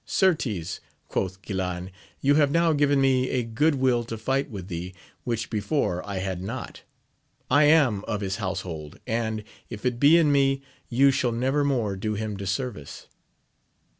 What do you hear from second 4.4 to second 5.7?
with thee, which